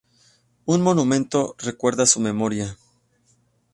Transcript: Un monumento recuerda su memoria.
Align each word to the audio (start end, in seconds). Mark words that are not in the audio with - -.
Un 0.65 0.81
monumento 0.81 1.53
recuerda 1.59 2.07
su 2.07 2.19
memoria. 2.19 2.75